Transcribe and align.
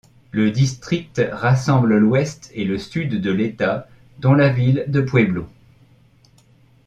Le 0.31 0.49
district 0.49 1.21
rassemble 1.31 1.95
l'ouest 1.95 2.49
et 2.55 2.65
le 2.65 2.79
sud 2.79 3.21
de 3.21 3.29
l'État, 3.31 3.87
dont 4.17 4.33
la 4.33 4.49
ville 4.49 4.85
de 4.87 4.99
Pueblo. 4.99 5.47